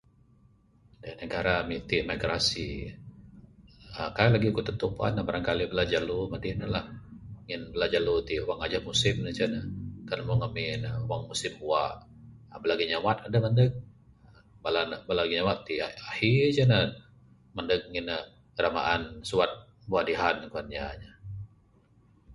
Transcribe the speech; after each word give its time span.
Da 1.01 1.11
negara 1.21 1.53
ami 1.61 1.77
ti 1.89 1.97
migrasi 2.09 2.69
uhh 3.95 4.09
kaik 4.15 4.31
lagih 4.33 4.51
ku 4.55 4.61
tantu 4.67 4.85
puan 4.95 5.13
ne 5.15 5.21
barangkali 5.27 5.63
bala 5.67 5.83
jalu 5.93 6.17
matin 6.31 6.55
ne 6.61 6.67
la. 6.75 6.81
Wang 7.49 7.63
bala 7.73 7.87
jalu 7.95 8.15
ti 8.27 8.33
ngajah 8.59 8.81
musim 8.87 9.15
ne. 9.25 9.31
Kan 10.07 10.17
ne 10.17 10.23
meng 10.27 10.39
ngamin 10.41 10.81
musim 11.29 11.53
bua 11.61 11.83
bala 12.61 12.73
ginyawat 12.81 13.17
adeh 13.25 13.41
lagih 13.41 13.45
maneg. 13.47 13.71
Bala 15.07 15.23
ginyawat 15.29 15.59
to 15.65 15.73
ahi 16.09 16.31
ce 16.57 16.63
ne 16.71 16.79
maneg 17.57 17.81
ngin 17.91 18.05
ne 18.09 18.17
ra 18.63 18.69
maan 18.77 19.01
suwat 19.29 19.51
bua 19.89 20.01
dihan 20.07 20.37
kuan 20.51 20.67
inya. 20.75 20.91